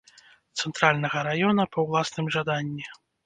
[0.63, 2.85] Цэнтральнага раёна па ўласным жаданні.